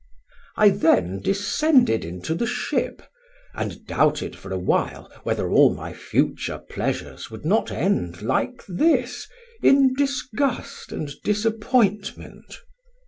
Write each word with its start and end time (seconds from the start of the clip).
I 0.57 0.69
then 0.69 1.19
descended 1.19 2.03
into 2.03 2.33
the 2.33 2.47
ship, 2.47 3.03
and 3.53 3.85
doubted 3.85 4.35
for 4.35 4.51
awhile 4.51 5.11
whether 5.21 5.47
all 5.51 5.75
my 5.75 5.93
future 5.93 6.57
pleasures 6.57 7.29
would 7.29 7.45
not 7.45 7.69
end, 7.71 8.23
like 8.23 8.65
this, 8.67 9.27
in 9.61 9.93
disgust 9.93 10.91
and 10.91 11.11
disappointment. 11.23 12.61